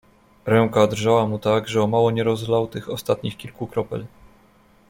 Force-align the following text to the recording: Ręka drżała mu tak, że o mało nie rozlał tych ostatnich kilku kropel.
Ręka 0.45 0.87
drżała 0.87 1.27
mu 1.27 1.39
tak, 1.39 1.67
że 1.67 1.83
o 1.83 1.87
mało 1.87 2.11
nie 2.11 2.23
rozlał 2.23 2.67
tych 2.67 2.89
ostatnich 2.89 3.37
kilku 3.37 3.67
kropel. 3.67 4.05